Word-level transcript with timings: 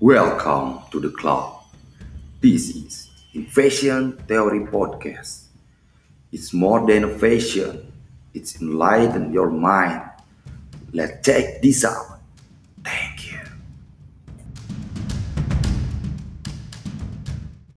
Welcome 0.00 0.82
to 0.92 1.00
the 1.00 1.10
club. 1.10 1.64
This 2.40 2.70
is 2.70 3.10
Fashion 3.50 4.12
Theory 4.28 4.60
Podcast. 4.60 5.46
It's 6.30 6.54
more 6.54 6.86
than 6.86 7.02
a 7.02 7.18
fashion, 7.18 7.92
it's 8.32 8.62
enlighten 8.62 9.32
your 9.32 9.50
mind. 9.50 10.08
Let's 10.92 11.26
check 11.26 11.60
this 11.62 11.84
out. 11.84 12.17